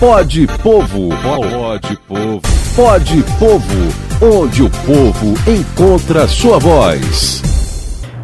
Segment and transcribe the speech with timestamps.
[0.00, 1.08] Pode Povo.
[1.24, 2.40] Pode Povo.
[2.76, 4.38] Pode Povo.
[4.40, 7.42] Onde o povo encontra sua voz.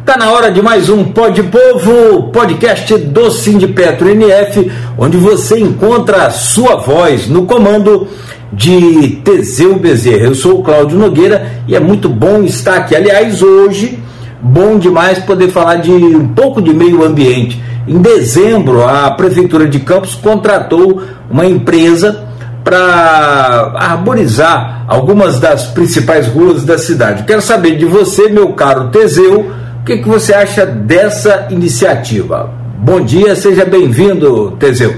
[0.05, 6.27] Tá na hora de mais um Pode Povo, podcast do Sindipetro NF, onde você encontra
[6.27, 8.07] a sua voz no comando
[8.53, 10.27] de Teseu Bezerra.
[10.27, 12.95] Eu sou o Cláudio Nogueira e é muito bom estar aqui.
[12.95, 13.99] Aliás, hoje,
[14.45, 17.61] bom demais poder falar de um pouco de meio ambiente.
[17.87, 22.23] Em dezembro, a Prefeitura de Campos contratou uma empresa
[22.63, 27.23] para arborizar algumas das principais ruas da cidade.
[27.23, 29.41] Quero saber de você, meu caro Teseu,
[29.81, 32.49] o que, que você acha dessa iniciativa?
[32.79, 34.95] Bom dia, seja bem-vindo, Teseu.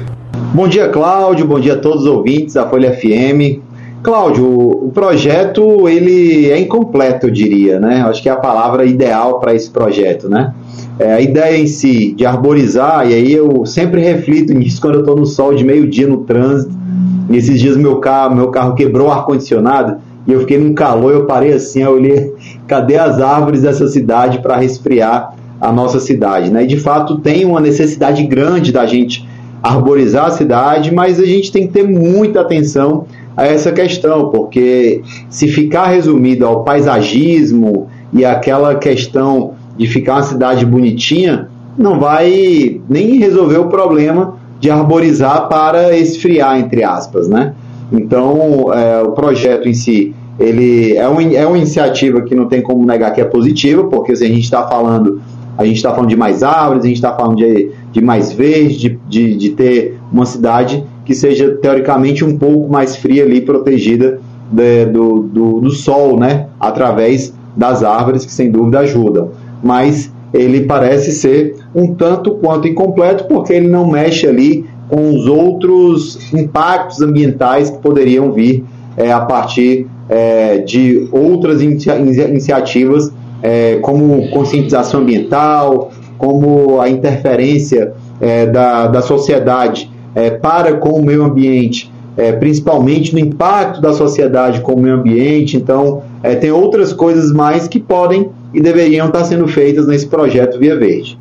[0.53, 1.45] Bom dia, Cláudio.
[1.45, 3.66] Bom dia a todos os ouvintes da Folha FM.
[4.07, 8.05] Cláudio, o projeto ele é incompleto, eu diria, né?
[8.07, 10.53] Acho que é a palavra ideal para esse projeto, né?
[10.97, 14.99] É, a ideia em si de arborizar, e aí eu sempre reflito nisso quando eu
[15.01, 16.73] estou no sol de meio-dia no trânsito.
[17.27, 21.25] Nesses dias meu carro, meu carro quebrou o ar-condicionado e eu fiquei num calor, eu
[21.25, 22.33] parei assim, eu olhei,
[22.65, 26.63] cadê as árvores dessa cidade para resfriar a nossa cidade, né?
[26.63, 29.27] E de fato tem uma necessidade grande da gente
[29.61, 33.05] arborizar a cidade, mas a gente tem que ter muita atenção
[33.37, 40.23] a essa questão, porque se ficar resumido ao paisagismo e aquela questão de ficar uma
[40.23, 47.53] cidade bonitinha, não vai nem resolver o problema de arborizar para esfriar, entre aspas, né?
[47.91, 52.61] Então, é, o projeto em si, ele é, um, é uma iniciativa que não tem
[52.61, 55.21] como negar que é positiva, porque se a gente está falando,
[55.55, 58.77] a gente está falando de mais árvores, a gente está falando de, de mais verde,
[58.77, 64.19] de, de, de ter uma cidade que seja teoricamente um pouco mais fria ali, protegida
[64.51, 66.47] de, do, do, do sol, né?
[66.59, 73.25] Através das árvores, que sem dúvida ajudam mas ele parece ser um tanto quanto incompleto
[73.25, 78.63] porque ele não mexe ali com os outros impactos ambientais que poderiam vir
[78.95, 83.11] é, a partir é, de outras inicia iniciativas,
[83.43, 91.05] é, como conscientização ambiental, como a interferência é, da, da sociedade é, para com o
[91.05, 95.55] meio ambiente, é, principalmente no impacto da sociedade com o meio ambiente.
[95.55, 96.01] Então,
[96.41, 101.19] tem outras coisas mais que podem e deveriam estar sendo feitas nesse projeto Via Verde.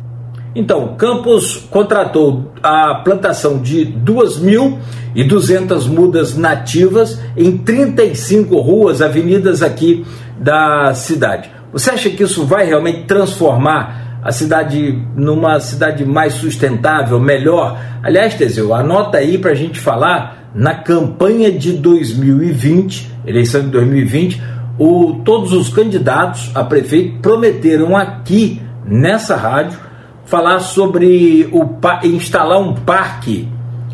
[0.54, 10.06] Então, Campos contratou a plantação de 2.200 mudas nativas em 35 ruas, avenidas aqui
[10.38, 11.50] da cidade.
[11.70, 17.78] Você acha que isso vai realmente transformar a cidade numa cidade mais sustentável, melhor?
[18.02, 24.42] Aliás, Teseu, anota aí para a gente falar na campanha de 2020, eleição de 2020,
[24.80, 29.78] o, todos os candidatos a prefeito prometeram aqui nessa rádio
[30.24, 33.48] falar sobre o, instalar um parque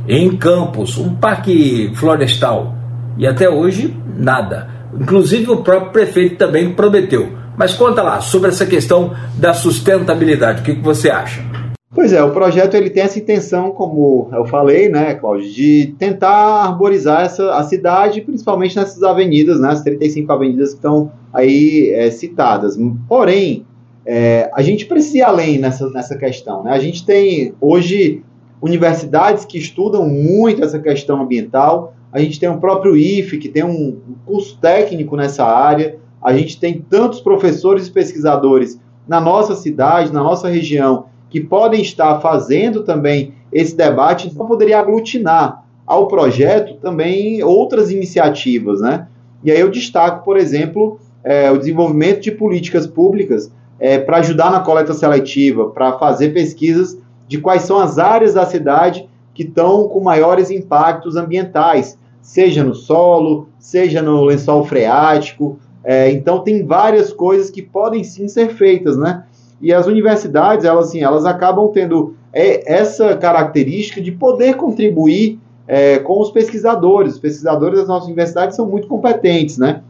[0.08, 2.74] em Campos, um parque florestal.
[3.18, 4.66] E até hoje, nada.
[4.98, 7.41] Inclusive o próprio prefeito também prometeu.
[7.56, 10.62] Mas conta lá sobre essa questão da sustentabilidade.
[10.62, 11.42] O que, que você acha?
[11.94, 16.64] Pois é, o projeto ele tem essa intenção, como eu falei, né, Cláudio, de tentar
[16.64, 22.10] arborizar essa, a cidade, principalmente nessas avenidas, né, as 35 avenidas que estão aí é,
[22.10, 22.78] citadas.
[23.06, 23.66] Porém,
[24.06, 26.64] é, a gente precisa ir além nessa, nessa questão.
[26.64, 26.72] Né?
[26.72, 28.22] A gente tem hoje
[28.60, 33.64] universidades que estudam muito essa questão ambiental, a gente tem o próprio IFE, que tem
[33.64, 40.12] um curso técnico nessa área, a gente tem tantos professores e pesquisadores na nossa cidade,
[40.12, 46.74] na nossa região, que podem estar fazendo também esse debate, então poderia aglutinar ao projeto
[46.74, 49.08] também outras iniciativas, né?
[49.42, 54.50] E aí eu destaco, por exemplo, é, o desenvolvimento de políticas públicas é, para ajudar
[54.50, 56.96] na coleta seletiva, para fazer pesquisas
[57.26, 62.74] de quais são as áreas da cidade que estão com maiores impactos ambientais, seja no
[62.74, 65.58] solo, seja no lençol freático.
[65.84, 69.24] É, então tem várias coisas que podem sim ser feitas, né?
[69.60, 75.98] E as universidades, elas, assim, elas acabam tendo é, essa característica de poder contribuir é,
[75.98, 77.14] com os pesquisadores.
[77.14, 79.82] Os pesquisadores das nossas universidades são muito competentes, né?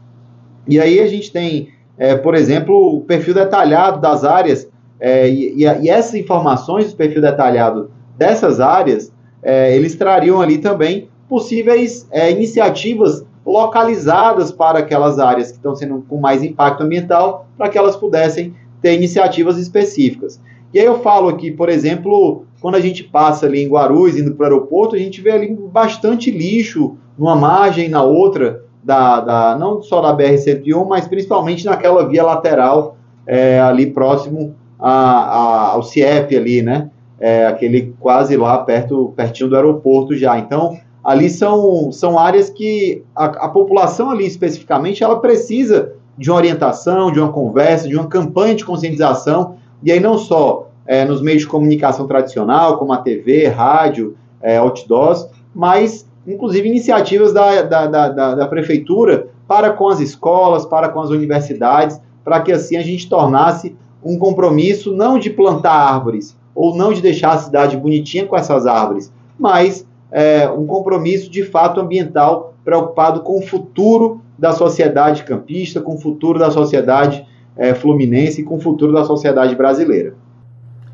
[0.67, 4.67] E aí a gente tem, é, por exemplo, o perfil detalhado das áreas,
[4.99, 9.11] é, e, e, essas informações do perfil detalhado dessas áreas,
[9.43, 16.43] eles trariam ali também possíveis iniciativas localizadas para aquelas áreas que estão sendo com mais
[16.43, 20.39] impacto ambiental, para que elas pudessem ter iniciativas específicas.
[20.73, 24.33] E aí eu falo aqui, por exemplo, quando a gente passa ali em Guarulhos, indo
[24.33, 29.57] para o aeroporto, a gente vê ali bastante lixo numa margem, na outra, da, da
[29.57, 35.83] não só da BR-101, mas principalmente naquela via lateral é, ali próximo a, a, ao
[35.83, 36.89] CIEP ali, né?
[37.19, 40.37] É, aquele quase lá perto, pertinho do aeroporto já.
[40.37, 46.37] Então, ali são, são áreas que a, a população ali especificamente ela precisa de uma
[46.37, 51.21] orientação, de uma conversa, de uma campanha de conscientização, e aí não só é, nos
[51.21, 57.87] meios de comunicação tradicional, como a TV, rádio, é, outdoors, mas inclusive iniciativas da, da,
[57.87, 62.81] da, da, prefeitura para com as escolas, para com as universidades, para que assim a
[62.81, 68.25] gente tornasse um compromisso não de plantar árvores ou não de deixar a cidade bonitinha
[68.25, 74.51] com essas árvores, mas é, um compromisso de fato ambiental preocupado com o futuro da
[74.51, 77.25] sociedade campista, com o futuro da sociedade
[77.57, 80.13] é, fluminense e com o futuro da sociedade brasileira.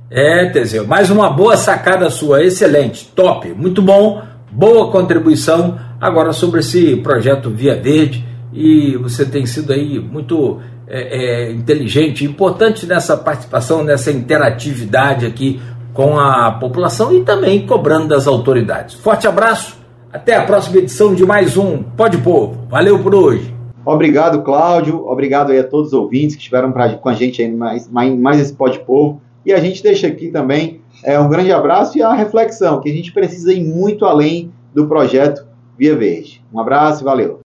[0.09, 4.21] É, Teseu, mais uma boa sacada sua, excelente, top, muito bom,
[4.51, 5.77] boa contribuição.
[6.01, 12.25] Agora sobre esse projeto Via Verde, e você tem sido aí muito é, é, inteligente,
[12.25, 15.61] importante nessa participação, nessa interatividade aqui
[15.93, 18.95] com a população e também cobrando das autoridades.
[18.95, 19.77] Forte abraço,
[20.11, 22.67] até a próxima edição de mais um Pode Povo.
[22.69, 23.53] Valeu por hoje.
[23.85, 25.07] Obrigado, Cláudio.
[25.07, 28.17] Obrigado aí a todos os ouvintes que estiveram pra, com a gente aí mais, mais,
[28.17, 29.21] mais esse Pode Povo.
[29.45, 32.93] E a gente deixa aqui também é, um grande abraço e a reflexão, que a
[32.93, 35.45] gente precisa ir muito além do projeto
[35.77, 36.43] Via Verde.
[36.53, 37.39] Um abraço e valeu.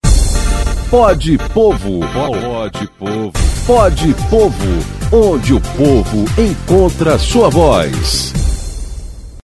[0.90, 3.32] Pode Povo, pode Povo,
[3.66, 8.43] pode Povo, onde o povo encontra sua voz.